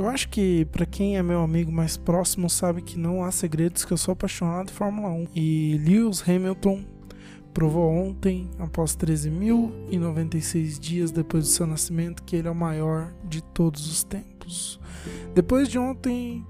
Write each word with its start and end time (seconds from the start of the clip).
Eu 0.00 0.08
acho 0.08 0.30
que 0.30 0.64
para 0.64 0.86
quem 0.86 1.18
é 1.18 1.22
meu 1.22 1.42
amigo 1.42 1.70
mais 1.70 1.98
próximo 1.98 2.48
sabe 2.48 2.80
que 2.80 2.98
não 2.98 3.22
há 3.22 3.30
segredos 3.30 3.84
que 3.84 3.92
eu 3.92 3.98
sou 3.98 4.12
apaixonado 4.12 4.68
de 4.68 4.72
Fórmula 4.72 5.10
1. 5.10 5.26
E 5.36 5.78
Lewis 5.84 6.26
Hamilton 6.26 6.82
provou 7.52 7.92
ontem, 7.92 8.48
após 8.58 8.96
13.096 8.96 10.78
dias 10.78 11.10
depois 11.10 11.44
do 11.44 11.50
seu 11.50 11.66
nascimento, 11.66 12.22
que 12.22 12.34
ele 12.34 12.48
é 12.48 12.50
o 12.50 12.54
maior 12.54 13.12
de 13.22 13.42
todos 13.42 13.86
os 13.90 14.02
tempos. 14.02 14.80
Depois 15.34 15.68
de 15.68 15.78
ontem, 15.78 16.46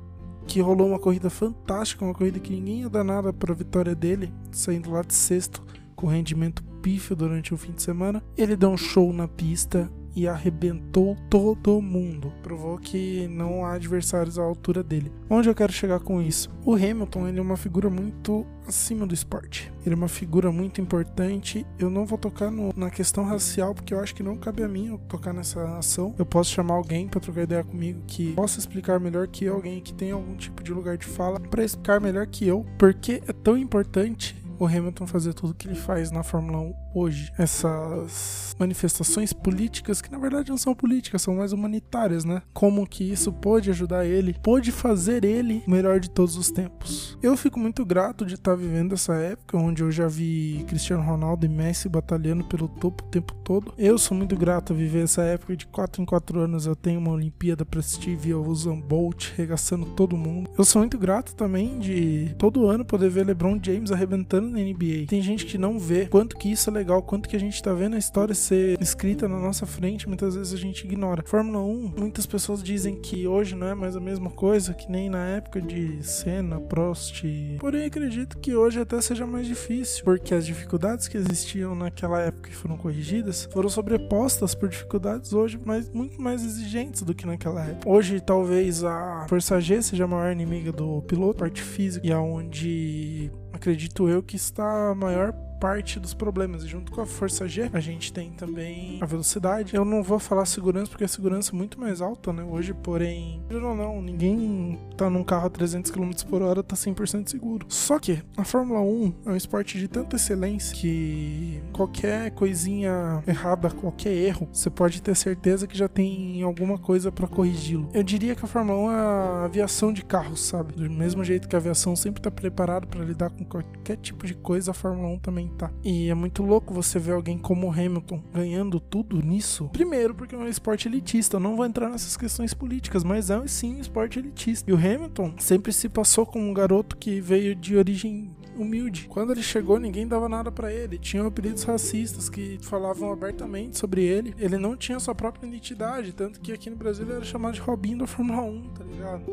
que 0.46 0.60
rolou 0.60 0.86
uma 0.86 1.00
corrida 1.00 1.28
fantástica, 1.28 2.04
uma 2.04 2.14
corrida 2.14 2.38
que 2.38 2.52
ninguém 2.52 2.82
ia 2.82 2.88
dar 2.88 3.02
nada 3.02 3.32
para 3.32 3.52
a 3.52 3.56
vitória 3.56 3.96
dele, 3.96 4.32
saindo 4.52 4.92
lá 4.92 5.02
de 5.02 5.12
sexto 5.12 5.60
com 5.96 6.06
rendimento 6.06 6.62
pífio 6.80 7.16
durante 7.16 7.52
o 7.52 7.56
fim 7.56 7.72
de 7.72 7.82
semana, 7.82 8.22
ele 8.36 8.54
deu 8.54 8.70
um 8.70 8.76
show 8.76 9.12
na 9.12 9.26
pista 9.26 9.90
e 10.14 10.26
arrebentou 10.26 11.16
todo 11.28 11.80
mundo. 11.80 12.32
Provou 12.42 12.78
que 12.78 13.26
não 13.28 13.64
há 13.64 13.74
adversários 13.74 14.38
à 14.38 14.42
altura 14.42 14.82
dele. 14.82 15.12
Onde 15.28 15.48
eu 15.48 15.54
quero 15.54 15.72
chegar 15.72 16.00
com 16.00 16.20
isso? 16.20 16.50
O 16.64 16.74
Hamilton 16.74 17.28
ele 17.28 17.38
é 17.38 17.42
uma 17.42 17.56
figura 17.56 17.88
muito 17.88 18.46
acima 18.66 19.06
do 19.06 19.14
esporte. 19.14 19.72
Ele 19.84 19.94
é 19.94 19.98
uma 19.98 20.08
figura 20.08 20.52
muito 20.52 20.80
importante. 20.80 21.66
Eu 21.78 21.90
não 21.90 22.06
vou 22.06 22.18
tocar 22.18 22.50
no, 22.50 22.72
na 22.76 22.90
questão 22.90 23.24
racial 23.24 23.74
porque 23.74 23.92
eu 23.92 24.00
acho 24.00 24.14
que 24.14 24.22
não 24.22 24.36
cabe 24.36 24.62
a 24.62 24.68
mim 24.68 24.88
eu 24.88 24.98
tocar 24.98 25.32
nessa 25.32 25.78
ação. 25.78 26.14
Eu 26.18 26.26
posso 26.26 26.50
chamar 26.50 26.74
alguém 26.74 27.08
para 27.08 27.20
trocar 27.20 27.42
ideia 27.42 27.64
comigo 27.64 28.02
que 28.06 28.32
possa 28.32 28.58
explicar 28.58 29.00
melhor 29.00 29.26
que 29.28 29.44
eu, 29.44 29.54
alguém 29.54 29.80
que 29.80 29.92
tenha 29.92 30.14
algum 30.14 30.34
tipo 30.36 30.62
de 30.62 30.72
lugar 30.72 30.96
de 30.96 31.06
fala 31.06 31.40
para 31.40 31.64
explicar 31.64 32.00
melhor 32.00 32.26
que 32.26 32.46
eu 32.46 32.64
porque 32.78 33.22
é 33.26 33.32
tão 33.32 33.56
importante 33.56 34.39
o 34.60 34.66
Hamilton 34.66 35.06
fazer 35.06 35.32
tudo 35.32 35.54
que 35.54 35.66
ele 35.66 35.74
faz 35.74 36.10
na 36.10 36.22
Fórmula 36.22 36.58
1 36.58 36.74
hoje. 36.94 37.32
Essas 37.38 38.54
manifestações 38.58 39.32
políticas, 39.32 40.02
que 40.02 40.12
na 40.12 40.18
verdade 40.18 40.50
não 40.50 40.58
são 40.58 40.74
políticas, 40.74 41.22
são 41.22 41.36
mais 41.36 41.52
humanitárias, 41.52 42.24
né? 42.26 42.42
Como 42.52 42.86
que 42.86 43.10
isso 43.10 43.32
pode 43.32 43.70
ajudar 43.70 44.04
ele, 44.04 44.36
pode 44.42 44.70
fazer 44.70 45.24
ele 45.24 45.62
o 45.66 45.70
melhor 45.70 45.98
de 45.98 46.10
todos 46.10 46.36
os 46.36 46.50
tempos. 46.50 47.18
Eu 47.22 47.36
fico 47.38 47.58
muito 47.58 47.86
grato 47.86 48.26
de 48.26 48.34
estar 48.34 48.54
vivendo 48.54 48.92
essa 48.92 49.14
época 49.14 49.56
onde 49.56 49.82
eu 49.82 49.90
já 49.90 50.06
vi 50.06 50.62
Cristiano 50.68 51.02
Ronaldo 51.02 51.46
e 51.46 51.48
Messi 51.48 51.88
batalhando 51.88 52.44
pelo 52.44 52.68
topo 52.68 53.02
o 53.04 53.08
tempo 53.08 53.34
todo. 53.42 53.72
Eu 53.78 53.96
sou 53.96 54.14
muito 54.14 54.36
grato 54.36 54.74
a 54.74 54.76
viver 54.76 55.04
essa 55.04 55.22
época 55.22 55.56
de 55.56 55.66
4 55.66 56.02
em 56.02 56.04
4 56.04 56.38
anos. 56.40 56.66
Eu 56.66 56.76
tenho 56.76 57.00
uma 57.00 57.12
Olimpíada 57.12 57.64
pra 57.64 57.80
assistir 57.80 58.14
via 58.14 58.38
Usain 58.38 58.78
Bolt 58.78 59.32
regaçando 59.36 59.86
todo 59.86 60.16
mundo. 60.16 60.50
Eu 60.58 60.64
sou 60.64 60.80
muito 60.80 60.98
grato 60.98 61.34
também 61.34 61.78
de 61.78 62.34
todo 62.36 62.66
ano 62.66 62.84
poder 62.84 63.08
ver 63.08 63.24
LeBron 63.24 63.58
James 63.62 63.90
arrebentando 63.90 64.49
na 64.50 64.58
NBA. 64.58 65.06
Tem 65.08 65.22
gente 65.22 65.46
que 65.46 65.58
não 65.58 65.78
vê 65.78 66.06
quanto 66.06 66.36
que 66.36 66.50
isso 66.50 66.70
é 66.70 66.72
legal, 66.72 67.02
quanto 67.02 67.28
que 67.28 67.36
a 67.36 67.40
gente 67.40 67.62
tá 67.62 67.72
vendo 67.72 67.96
a 67.96 67.98
história 67.98 68.34
ser 68.34 68.80
escrita 68.80 69.28
na 69.28 69.38
nossa 69.38 69.66
frente, 69.66 70.08
muitas 70.08 70.34
vezes 70.34 70.52
a 70.52 70.56
gente 70.56 70.84
ignora. 70.84 71.22
Fórmula 71.26 71.60
1, 71.60 71.94
muitas 71.98 72.26
pessoas 72.26 72.62
dizem 72.62 72.96
que 72.96 73.26
hoje 73.26 73.54
não 73.54 73.66
é 73.66 73.74
mais 73.74 73.96
a 73.96 74.00
mesma 74.00 74.30
coisa 74.30 74.74
que 74.74 74.90
nem 74.90 75.08
na 75.08 75.24
época 75.26 75.60
de 75.60 76.02
Senna, 76.02 76.60
Prost. 76.60 77.24
Porém, 77.58 77.84
acredito 77.84 78.38
que 78.38 78.54
hoje 78.54 78.80
até 78.80 79.00
seja 79.00 79.26
mais 79.26 79.46
difícil, 79.46 80.04
porque 80.04 80.34
as 80.34 80.46
dificuldades 80.46 81.08
que 81.08 81.16
existiam 81.16 81.74
naquela 81.74 82.20
época 82.20 82.50
e 82.50 82.52
foram 82.52 82.76
corrigidas 82.76 83.48
foram 83.52 83.68
sobrepostas 83.68 84.54
por 84.54 84.68
dificuldades 84.68 85.32
hoje 85.32 85.60
mais, 85.64 85.88
muito 85.90 86.20
mais 86.20 86.44
exigentes 86.44 87.02
do 87.02 87.14
que 87.14 87.26
naquela 87.26 87.64
época. 87.64 87.88
Hoje, 87.88 88.20
talvez 88.20 88.84
a 88.84 89.26
Força 89.28 89.60
G 89.60 89.82
seja 89.82 90.04
a 90.04 90.08
maior 90.08 90.32
inimiga 90.32 90.72
do 90.72 91.02
piloto, 91.02 91.38
parte 91.38 91.62
física, 91.62 92.06
e 92.06 92.12
aonde 92.12 93.30
acredito 93.60 94.08
eu 94.08 94.22
que 94.22 94.36
está 94.36 94.90
a 94.90 94.94
maior 94.94 95.34
parte 95.60 96.00
dos 96.00 96.14
problemas. 96.14 96.64
E 96.64 96.68
junto 96.68 96.90
com 96.90 97.02
a 97.02 97.06
força 97.06 97.46
G, 97.46 97.70
a 97.72 97.80
gente 97.80 98.12
tem 98.12 98.30
também 98.30 98.98
a 99.00 99.06
velocidade. 99.06 99.76
Eu 99.76 99.84
não 99.84 100.02
vou 100.02 100.18
falar 100.18 100.46
segurança 100.46 100.90
porque 100.90 101.04
a 101.04 101.08
segurança 101.08 101.52
é 101.52 101.56
muito 101.56 101.78
mais 101.78 102.00
alta, 102.00 102.32
né? 102.32 102.42
Hoje, 102.42 102.72
porém, 102.72 103.42
não, 103.50 103.76
não, 103.76 104.00
ninguém 104.00 104.78
tá 104.96 105.10
num 105.10 105.22
carro 105.22 105.46
a 105.46 105.50
300 105.50 105.90
km 105.90 106.10
por 106.28 106.40
hora 106.42 106.62
tá 106.62 106.74
100% 106.74 107.28
seguro. 107.28 107.66
Só 107.68 107.98
que 107.98 108.22
a 108.36 108.44
Fórmula 108.44 108.80
1 108.80 109.14
é 109.26 109.30
um 109.30 109.36
esporte 109.36 109.78
de 109.78 109.86
tanta 109.86 110.16
excelência 110.16 110.74
que 110.74 111.62
qualquer 111.72 112.30
coisinha 112.30 113.22
errada, 113.26 113.70
qualquer 113.70 114.12
erro, 114.12 114.48
você 114.50 114.70
pode 114.70 115.02
ter 115.02 115.14
certeza 115.14 115.66
que 115.66 115.76
já 115.76 115.88
tem 115.88 116.42
alguma 116.42 116.78
coisa 116.78 117.12
para 117.12 117.26
corrigi-lo. 117.26 117.88
Eu 117.92 118.02
diria 118.02 118.34
que 118.34 118.44
a 118.44 118.48
Fórmula 118.48 118.78
1 118.78 118.90
é 118.90 118.94
a 118.94 119.44
aviação 119.44 119.92
de 119.92 120.04
carros, 120.04 120.40
sabe? 120.40 120.72
Do 120.72 120.88
mesmo 120.88 121.22
jeito 121.22 121.48
que 121.48 121.54
a 121.56 121.58
aviação 121.58 121.94
sempre 121.94 122.22
tá 122.22 122.30
preparada 122.30 122.86
para 122.86 123.04
lidar 123.04 123.30
com 123.30 123.44
qualquer 123.44 123.96
tipo 123.96 124.26
de 124.26 124.34
coisa, 124.34 124.70
a 124.70 124.74
Fórmula 124.74 125.08
1 125.08 125.18
também 125.18 125.49
E 125.82 126.08
é 126.08 126.14
muito 126.14 126.42
louco 126.42 126.72
você 126.72 126.98
ver 126.98 127.12
alguém 127.12 127.38
como 127.38 127.70
Hamilton 127.70 128.22
ganhando 128.32 128.80
tudo 128.80 129.20
nisso. 129.20 129.68
Primeiro, 129.72 130.14
porque 130.14 130.34
é 130.34 130.38
um 130.38 130.48
esporte 130.48 130.88
elitista. 130.88 131.36
Eu 131.36 131.40
não 131.40 131.56
vou 131.56 131.66
entrar 131.66 131.88
nessas 131.88 132.16
questões 132.16 132.54
políticas, 132.54 133.04
mas 133.04 133.30
é 133.30 133.46
sim 133.46 133.76
um 133.76 133.80
esporte 133.80 134.18
elitista. 134.18 134.70
E 134.70 134.74
o 134.74 134.76
Hamilton 134.76 135.34
sempre 135.38 135.72
se 135.72 135.88
passou 135.88 136.26
como 136.26 136.48
um 136.48 136.54
garoto 136.54 136.96
que 136.96 137.20
veio 137.20 137.54
de 137.54 137.76
origem 137.76 138.30
humilde. 138.56 139.06
Quando 139.08 139.32
ele 139.32 139.42
chegou, 139.42 139.78
ninguém 139.78 140.06
dava 140.06 140.28
nada 140.28 140.52
para 140.52 140.72
ele. 140.72 140.98
Tinha 140.98 141.24
apelidos 141.24 141.62
racistas 141.62 142.28
que 142.28 142.58
falavam 142.62 143.10
abertamente 143.12 143.78
sobre 143.78 144.04
ele. 144.04 144.34
Ele 144.38 144.58
não 144.58 144.76
tinha 144.76 145.00
sua 145.00 145.14
própria 145.14 145.46
identidade, 145.46 146.12
tanto 146.12 146.40
que 146.40 146.52
aqui 146.52 146.68
no 146.68 146.76
Brasil 146.76 147.04
ele 147.04 147.14
era 147.14 147.24
chamado 147.24 147.54
de 147.54 147.60
Robinho 147.60 147.98
da 147.98 148.06
Fórmula 148.06 148.42
1, 148.42 148.62
tá? 148.70 148.84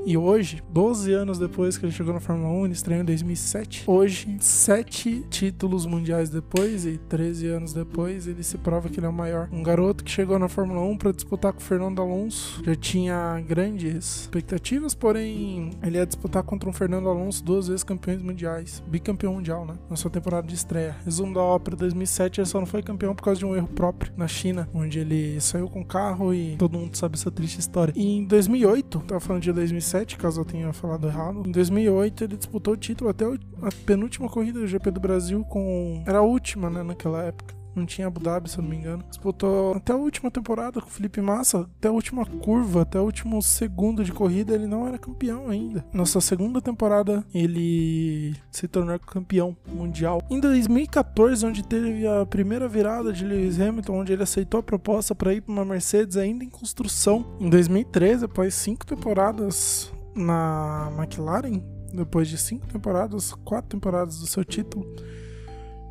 E 0.05 0.17
hoje, 0.17 0.63
12 0.69 1.13
anos 1.13 1.37
depois 1.37 1.77
que 1.77 1.85
ele 1.85 1.91
chegou 1.91 2.13
na 2.13 2.19
Fórmula 2.19 2.49
1, 2.49 2.65
ele 2.65 2.73
estreou 2.73 3.01
em 3.01 3.05
2007. 3.05 3.83
Hoje, 3.85 4.37
7 4.39 5.25
títulos 5.29 5.85
mundiais 5.85 6.29
depois 6.29 6.85
e 6.85 6.97
13 6.97 7.47
anos 7.47 7.73
depois, 7.73 8.27
ele 8.27 8.43
se 8.43 8.57
prova 8.57 8.89
que 8.89 8.99
ele 8.99 9.05
é 9.05 9.09
o 9.09 9.13
maior. 9.13 9.49
Um 9.51 9.61
garoto 9.61 10.03
que 10.03 10.11
chegou 10.11 10.39
na 10.39 10.47
Fórmula 10.47 10.81
1 10.81 10.97
para 10.97 11.11
disputar 11.11 11.53
com 11.53 11.59
o 11.59 11.63
Fernando 11.63 12.01
Alonso, 12.01 12.61
já 12.63 12.75
tinha 12.75 13.43
grandes 13.47 14.21
expectativas, 14.21 14.95
porém 14.95 15.71
ele 15.83 15.97
ia 15.97 16.05
disputar 16.05 16.43
contra 16.43 16.69
um 16.69 16.73
Fernando 16.73 17.09
Alonso 17.09 17.43
duas 17.43 17.67
vezes 17.67 17.83
campeões 17.83 18.21
mundiais, 18.21 18.81
bicampeão 18.87 19.27
campeão 19.27 19.33
mundial, 19.33 19.65
né? 19.65 19.73
Na 19.89 19.95
sua 19.95 20.09
temporada 20.09 20.47
de 20.47 20.55
estreia. 20.55 20.95
Resumo 21.03 21.33
da 21.33 21.41
ópera 21.41 21.75
2007, 21.75 22.39
ele 22.39 22.47
só 22.47 22.59
não 22.59 22.67
foi 22.67 22.81
campeão 22.81 23.15
por 23.15 23.23
causa 23.23 23.39
de 23.39 23.45
um 23.45 23.55
erro 23.55 23.67
próprio 23.67 24.13
na 24.15 24.27
China, 24.27 24.69
onde 24.73 24.99
ele 24.99 25.39
saiu 25.41 25.67
com 25.67 25.81
o 25.81 25.85
carro 25.85 26.33
e 26.33 26.55
todo 26.57 26.77
mundo 26.77 26.95
sabe 26.95 27.15
essa 27.15 27.31
triste 27.31 27.59
história. 27.59 27.93
E 27.95 28.17
em 28.17 28.25
2008, 28.25 28.99
tava 29.07 29.19
falando 29.19 29.43
de 29.43 29.49
2007, 29.57 30.17
caso 30.17 30.41
eu 30.41 30.45
tenha 30.45 30.71
falado 30.71 31.07
errado. 31.07 31.43
Em 31.45 31.51
2008 31.51 32.23
ele 32.23 32.37
disputou 32.37 32.73
o 32.73 32.77
título 32.77 33.09
até 33.09 33.25
a 33.25 33.69
penúltima 33.85 34.29
corrida 34.29 34.59
do 34.59 34.67
GP 34.67 34.91
do 34.91 34.99
Brasil 34.99 35.43
com 35.45 36.03
era 36.05 36.19
a 36.19 36.21
última, 36.21 36.69
né, 36.69 36.83
naquela 36.83 37.23
época 37.23 37.57
não 37.77 37.85
tinha 37.85 38.07
Abu 38.07 38.19
Dhabi, 38.19 38.49
se 38.49 38.57
eu 38.57 38.63
não 38.63 38.69
me 38.69 38.77
engano. 38.77 39.03
Disputou 39.07 39.73
até 39.73 39.93
a 39.93 39.95
última 39.97 40.29
temporada 40.31 40.81
com 40.81 40.87
o 40.87 40.91
Felipe 40.91 41.21
Massa, 41.21 41.69
até 41.77 41.87
a 41.87 41.91
última 41.91 42.25
curva, 42.25 42.81
até 42.81 42.99
o 42.99 43.03
último 43.03 43.41
segundo 43.41 44.03
de 44.03 44.11
corrida, 44.11 44.53
ele 44.53 44.67
não 44.67 44.87
era 44.87 44.97
campeão 44.97 45.49
ainda. 45.49 45.85
Nossa 45.93 46.19
segunda 46.21 46.61
temporada, 46.61 47.25
ele 47.33 48.35
se 48.51 48.67
tornou 48.67 48.97
campeão 48.99 49.55
mundial. 49.67 50.21
Em 50.29 50.39
2014, 50.39 51.45
onde 51.45 51.63
teve 51.63 52.07
a 52.07 52.25
primeira 52.25 52.67
virada 52.67 53.13
de 53.13 53.25
Lewis 53.25 53.59
Hamilton, 53.59 53.99
onde 53.99 54.13
ele 54.13 54.23
aceitou 54.23 54.59
a 54.59 54.63
proposta 54.63 55.13
para 55.13 55.33
ir 55.33 55.41
para 55.41 55.53
uma 55.53 55.65
Mercedes 55.65 56.17
ainda 56.17 56.43
em 56.43 56.49
construção. 56.49 57.25
Em 57.39 57.49
2013, 57.49 58.25
após 58.25 58.53
cinco 58.53 58.85
temporadas 58.85 59.91
na 60.15 60.91
McLaren, 60.97 61.61
depois 61.93 62.27
de 62.27 62.37
cinco 62.37 62.67
temporadas, 62.67 63.33
quatro 63.45 63.69
temporadas 63.69 64.19
do 64.19 64.27
seu 64.27 64.43
título, 64.43 64.85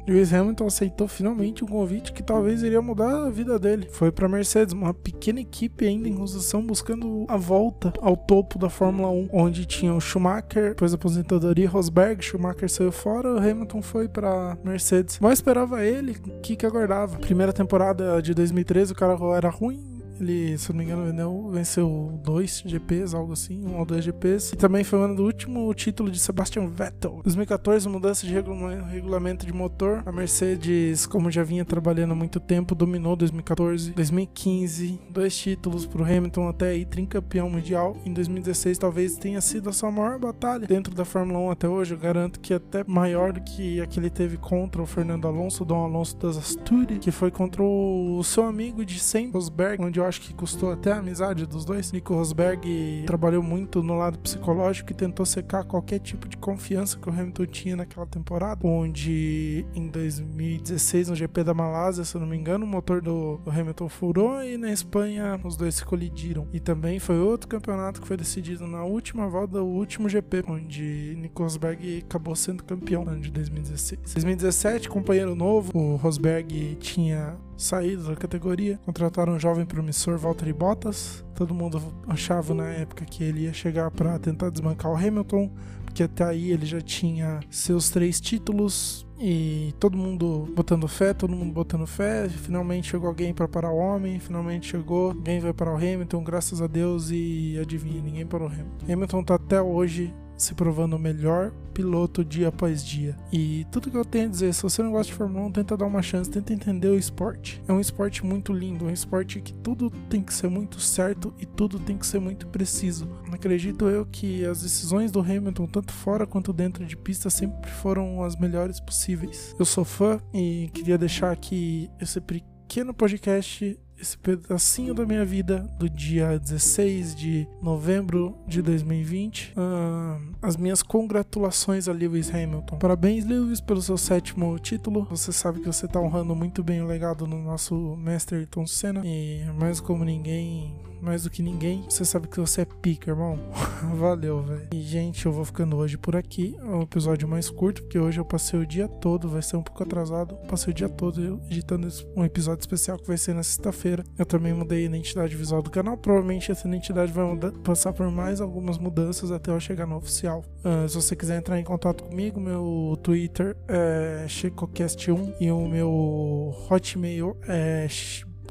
Lewis 0.06 0.33
Hamilton 0.33 0.67
aceitou 0.67 1.09
finalmente 1.09 1.65
um 1.65 1.67
convite 1.67 2.12
que 2.12 2.22
talvez 2.22 2.62
iria 2.62 2.81
mudar 2.81 3.27
a 3.27 3.31
vida 3.31 3.59
dele. 3.59 3.89
Foi 3.91 4.12
para 4.12 4.28
Mercedes, 4.28 4.72
uma 4.72 4.94
pequena 4.94 5.41
equipe 5.41 5.87
ainda 5.87 6.09
em 6.09 6.15
construção 6.15 6.65
buscando 6.65 7.25
a 7.28 7.37
volta 7.37 7.93
ao 8.00 8.17
topo 8.17 8.59
da 8.59 8.71
Fórmula 8.71 9.11
1, 9.11 9.28
onde 9.33 9.67
tinha 9.67 9.93
o 9.93 10.00
Schumacher, 10.00 10.71
depois 10.71 10.93
da 10.93 10.97
aposentadoria 10.97 11.69
Rosberg, 11.69 12.25
Schumacher 12.25 12.71
saiu 12.71 12.93
fora, 12.93 13.39
Hamilton 13.39 13.83
foi 13.83 14.09
para 14.09 14.56
Mercedes. 14.65 15.19
Mas 15.21 15.34
esperava 15.34 15.84
ele, 15.84 16.12
o 16.12 16.41
que 16.41 16.55
que 16.55 16.67
aguardava? 16.67 17.19
Primeira 17.19 17.53
temporada 17.53 18.20
de 18.23 18.32
2013 18.32 18.93
o 18.93 18.97
cara 18.97 19.17
era 19.37 19.49
ruim, 19.49 19.95
ele, 20.21 20.57
se 20.59 20.71
não 20.71 20.79
me 20.79 20.85
engano, 20.85 21.51
venceu 21.51 22.21
dois 22.23 22.63
GPs, 22.65 23.15
algo 23.15 23.33
assim, 23.33 23.65
um 23.67 23.79
ou 23.79 23.85
dois 23.85 24.05
GPs. 24.05 24.53
E 24.53 24.57
também 24.57 24.85
foi 24.85 24.99
o 24.99 25.03
ano 25.03 25.17
do 25.17 25.25
último 25.25 25.73
título 25.75 26.11
de 26.11 26.19
Sebastian 26.19 26.69
Vettel. 26.69 27.21
2014, 27.23 27.89
mudança 27.89 28.27
de 28.27 28.35
regulamento 28.35 29.47
de 29.47 29.53
motor. 29.53 30.03
A 30.07 30.13
Mercedes, 30.13 31.07
como 31.07 31.31
já 31.31 31.43
vinha 31.43 31.65
trabalhando 31.65 32.13
há 32.13 32.15
muito 32.15 32.41
tempo, 32.41 32.75
dominou 32.75 33.17
2014. 33.17 33.93
2015, 33.93 35.01
dois 35.11 35.37
títulos 35.37 35.87
pro 35.87 36.05
Hamilton 36.05 36.49
até 36.49 36.69
aí, 36.69 36.85
tricampeão 36.85 37.51
mundial. 37.51 37.97
Em 38.05 38.13
2016, 38.13 38.79
talvez 38.79 39.17
tenha 39.17 39.41
sido 39.41 39.69
a 39.69 39.73
sua 39.73 39.91
maior 39.91 40.19
batalha 40.19 40.67
dentro 40.67 40.95
da 40.95 41.05
Fórmula 41.05 41.39
1 41.39 41.51
até 41.51 41.69
hoje. 41.69 41.95
Eu 41.95 41.99
garanto 41.99 42.41
que 42.41 42.55
até 42.55 42.85
maior 42.87 43.33
do 43.33 43.41
que 43.41 43.81
a 43.81 43.87
que 43.87 43.99
ele 43.99 44.11
teve 44.11 44.37
contra 44.37 44.83
o 44.83 44.87
Fernando 44.87 45.27
Alonso, 45.27 45.65
Dom 45.65 45.85
Alonso 45.85 46.17
das 46.17 46.37
Astúrias, 46.37 46.99
que 46.99 47.11
foi 47.11 47.31
contra 47.31 47.63
o 47.63 48.23
seu 48.25 48.45
amigo 48.45 48.85
de 48.85 48.99
sempre, 48.99 49.33
Rosberg, 49.33 49.83
onde 49.83 50.01
acho 50.06 50.20
que 50.20 50.32
custou 50.35 50.73
até 50.73 50.93
a 50.93 50.99
amizade 50.99 51.47
dos 51.47 51.64
dois. 51.64 51.93
Nico 51.93 52.14
Rosberg 52.14 53.05
trabalhou 53.06 53.43
muito 53.43 53.82
no 53.82 53.97
lado 53.97 54.19
psicológico 54.19 54.93
e 54.93 54.94
tentou 54.94 55.26
secar 55.26 55.64
qualquer 55.64 55.99
tipo 55.99 56.29
de 56.29 56.37
confiança 56.37 56.99
que 56.99 57.08
o 57.08 57.12
Hamilton 57.12 57.47
tinha 57.47 57.76
naquela 57.76 58.06
temporada, 58.06 58.67
onde 58.67 59.67
em 59.75 59.88
2016 59.88 61.08
no 61.08 61.14
GP 61.14 61.44
da 61.44 61.55
Malásia, 61.55 62.05
se 62.05 62.14
eu 62.14 62.20
não 62.20 62.29
me 62.29 62.37
engano, 62.37 62.64
o 62.64 62.69
motor 62.69 63.00
do 63.00 63.41
Hamilton 63.47 63.88
furou 63.88 64.43
e 64.43 64.56
na 64.56 64.73
Espanha 64.73 65.41
os 65.44 65.56
dois 65.56 65.75
se 65.75 65.85
colidiram. 65.85 66.47
E 66.53 66.61
também 66.61 66.99
foi 66.99 67.19
outro 67.19 67.49
campeonato 67.49 68.00
que 68.00 68.06
foi 68.06 68.17
decidido 68.17 68.67
na 68.67 68.85
última 68.85 69.29
volta 69.29 69.58
do 69.58 69.64
último 69.64 70.08
GP, 70.08 70.44
onde 70.49 71.17
Nico 71.19 71.43
Rosberg 71.43 72.05
acabou 72.06 72.35
sendo 72.37 72.64
campeão 72.64 73.05
no 73.05 73.11
ano 73.12 73.20
de 73.20 73.31
2016. 73.31 74.14
2017, 74.14 74.88
companheiro 74.88 75.35
novo, 75.35 75.70
o 75.75 75.97
Rosberg 75.97 76.76
tinha 76.76 77.37
saído 77.56 78.05
da 78.05 78.17
categoria, 78.17 78.79
contrataram 78.85 79.35
um 79.35 79.38
jovem 79.38 79.64
promissor 79.64 80.19
Valtteri 80.19 80.53
Bottas. 80.53 81.25
Todo 81.35 81.55
mundo 81.55 81.81
achava 82.06 82.55
na 82.55 82.69
época 82.69 83.05
que 83.05 83.25
ele 83.25 83.43
ia 83.43 83.53
chegar 83.53 83.91
para 83.91 84.19
tentar 84.19 84.50
desbancar 84.50 84.93
o 84.93 84.97
Hamilton, 84.97 85.50
porque 85.85 86.03
até 86.03 86.25
aí 86.25 86.50
ele 86.53 86.67
já 86.67 86.81
tinha 86.81 87.41
seus 87.50 87.91
três 87.91 88.20
títulos 88.20 89.06
e 89.19 89.75
todo 89.81 89.97
mundo 89.97 90.53
botando 90.55 90.87
fé, 90.87 91.14
todo 91.14 91.35
mundo 91.35 91.53
botando 91.53 91.87
fé. 91.87 92.29
Finalmente 92.29 92.91
chegou 92.91 93.08
alguém 93.08 93.32
para 93.32 93.49
parar 93.49 93.70
o 93.70 93.76
homem, 93.76 94.19
finalmente 94.19 94.69
chegou, 94.69 95.08
alguém 95.08 95.41
vai 95.41 95.53
parar 95.53 95.73
o 95.73 95.76
Hamilton, 95.76 96.23
graças 96.23 96.61
a 96.61 96.67
Deus 96.67 97.11
e 97.11 97.58
adivinha, 97.61 98.03
ninguém 98.03 98.26
parou 98.26 98.49
o 98.49 98.53
Hamilton. 98.53 98.93
Hamilton 98.93 99.25
tá 99.25 99.35
até 99.37 99.61
hoje 99.61 100.12
se 100.37 100.55
provando 100.55 100.97
o 100.97 100.99
melhor 100.99 101.53
piloto 101.73 102.25
dia 102.25 102.49
após 102.49 102.85
dia. 102.85 103.17
E 103.33 103.67
tudo 103.71 103.91
que 103.91 103.97
eu 103.97 104.05
tenho 104.05 104.27
a 104.27 104.31
dizer, 104.31 104.55
se 104.55 104.62
você 104.62 104.83
não 104.83 104.93
gosta 104.93 105.12
de 105.12 105.19
Fórmula 105.19 105.47
1, 105.47 105.53
tenta 105.53 105.77
dar 105.77 105.87
uma 105.87 106.03
chance, 106.03 106.31
tenta 106.31 106.53
entender 106.53 106.88
o 106.88 106.99
esporte. 106.99 107.62
É 107.69 107.73
um 107.73 107.81
esporte 107.81 108.25
muito 108.25 108.53
lindo, 108.53 108.87
um 108.87 108.91
esporte 108.91 109.41
que 109.41 109.53
tudo 109.53 109.91
tem 110.09 110.23
que 110.23 110.33
ser 110.33 110.49
muito 110.49 110.81
certo 110.81 111.35
e 111.38 111.47
tudo 111.47 111.79
tem 111.79 111.99
que 111.99 112.06
ser 112.06 112.19
muito 112.19 112.47
preciso. 112.47 113.09
Acredito 113.31 113.88
eu 113.88 114.06
que 114.06 114.44
as 114.44 114.62
decisões 114.62 115.11
do 115.12 115.21
Hamilton, 115.21 115.67
tanto 115.67 115.93
fora 115.93 116.27
quanto 116.27 116.53
dentro 116.53 116.85
de 116.85 116.97
pista, 116.97 117.29
sempre 117.29 117.71
foram 117.71 118.23
as 118.23 118.37
melhores 118.37 118.81
possíveis. 118.81 119.55
Eu 119.59 119.65
sou 119.65 119.85
fã 119.85 120.21
e 120.32 120.71
queria 120.73 120.97
deixar 120.97 121.31
aqui 121.31 121.91
esse 122.00 122.21
pequeno 122.21 122.94
podcast 122.94 123.79
esse 124.00 124.16
pedacinho 124.19 124.94
da 124.94 125.04
minha 125.04 125.25
vida 125.25 125.69
do 125.78 125.88
dia 125.88 126.38
16 126.38 127.14
de 127.14 127.48
novembro 127.62 128.37
de 128.46 128.62
2020. 128.62 129.54
Uh, 129.56 130.34
as 130.43 130.56
minhas 130.56 130.82
congratulações 130.82 131.88
a 131.88 131.93
Lewis 131.93 132.32
Hamilton. 132.32 132.78
Parabéns, 132.78 133.25
Lewis, 133.25 133.60
pelo 133.60 133.81
seu 133.81 133.96
sétimo 133.96 134.58
título. 134.58 135.06
Você 135.10 135.32
sabe 135.32 135.60
que 135.60 135.66
você 135.66 135.87
está 135.87 136.00
honrando 136.00 136.34
muito 136.34 136.62
bem 136.62 136.82
o 136.82 136.87
legado 136.87 137.26
do 137.26 137.37
nosso 137.37 137.96
mestre 137.96 138.37
Ayrton 138.37 138.66
Senna. 138.66 139.02
E 139.04 139.44
mais 139.58 139.81
como 139.81 140.04
ninguém 140.04 140.75
mais 141.00 141.22
do 141.22 141.31
que 141.31 141.43
ninguém. 141.43 141.84
Você 141.88 142.04
sabe 142.04 142.28
que 142.28 142.40
você 142.40 142.62
é 142.62 142.64
pica, 142.64 143.10
irmão. 143.10 143.38
Valeu, 143.96 144.43
velho. 144.43 144.69
E, 144.75 144.81
gente, 144.81 145.26
eu 145.26 145.32
vou 145.32 145.44
ficando 145.44 145.76
hoje 145.76 145.96
por 145.96 146.16
aqui. 146.16 146.56
É 146.60 146.64
um 146.64 146.82
episódio 146.82 147.28
mais 147.28 147.48
curto, 147.48 147.82
porque 147.82 147.98
hoje 147.98 148.19
eu 148.19 148.25
passei 148.25 148.58
o 148.58 148.66
dia 148.66 148.88
todo, 148.88 149.28
vai 149.28 149.43
ser 149.43 149.56
um 149.56 149.62
pouco 149.62 149.82
atrasado. 149.82 150.37
Passei 150.48 150.72
o 150.72 150.75
dia 150.75 150.88
todo 150.88 151.40
editando 151.50 151.88
um 152.16 152.25
episódio 152.25 152.60
especial 152.60 152.98
que 152.98 153.06
vai 153.06 153.16
ser 153.16 153.34
na 153.34 153.43
sexta-feira. 153.43 153.86
Eu 154.19 154.27
também 154.27 154.53
mudei 154.53 154.83
a 154.83 154.87
identidade 154.87 155.37
visual 155.37 155.62
do 155.62 155.71
canal. 155.71 155.97
Provavelmente 155.97 156.50
essa 156.50 156.67
identidade 156.67 157.12
vai 157.12 157.25
mudar, 157.25 157.53
passar 157.65 157.93
por 157.93 158.11
mais 158.11 158.41
algumas 158.41 158.79
mudanças 158.79 159.31
até 159.31 159.50
eu 159.50 159.61
chegar 159.61 159.87
no 159.87 159.97
oficial. 159.97 160.44
Uh, 160.65 160.88
se 160.88 160.94
você 160.94 161.15
quiser 161.17 161.38
entrar 161.38 161.59
em 161.59 161.65
contato 161.65 162.05
comigo, 162.05 162.41
meu 162.41 162.99
Twitter 163.03 163.56
é 163.69 164.27
ChecoCast1 164.29 165.35
e 165.41 165.50
o 165.50 165.69
meu 165.69 166.55
Hotmail 166.71 167.37
é 167.49 167.87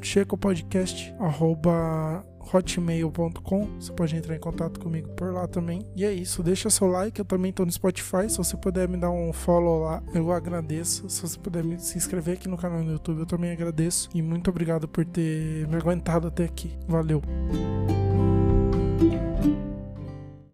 checopodcast 0.01 1.13
hotmail.com. 2.53 3.67
Você 3.79 3.91
pode 3.91 4.15
entrar 4.15 4.35
em 4.35 4.39
contato 4.39 4.79
comigo 4.79 5.09
por 5.09 5.33
lá 5.33 5.47
também. 5.47 5.85
E 5.95 6.05
é 6.05 6.11
isso, 6.11 6.43
deixa 6.43 6.69
seu 6.69 6.87
like. 6.87 7.19
Eu 7.19 7.25
também 7.25 7.51
tô 7.51 7.65
no 7.65 7.71
Spotify. 7.71 8.29
Se 8.29 8.37
você 8.37 8.55
puder 8.57 8.87
me 8.87 8.97
dar 8.97 9.11
um 9.11 9.31
follow 9.33 9.83
lá, 9.83 10.03
eu 10.13 10.31
agradeço. 10.31 11.09
Se 11.09 11.21
você 11.21 11.39
puder 11.39 11.63
me 11.63 11.79
se 11.79 11.97
inscrever 11.97 12.35
aqui 12.35 12.47
no 12.47 12.57
canal 12.57 12.83
no 12.83 12.91
YouTube, 12.91 13.19
eu 13.19 13.25
também 13.25 13.51
agradeço. 13.51 14.09
E 14.13 14.21
muito 14.21 14.49
obrigado 14.49 14.87
por 14.87 15.05
ter 15.05 15.67
me 15.67 15.75
aguentado 15.75 16.27
até 16.27 16.45
aqui. 16.45 16.77
Valeu. 16.87 17.21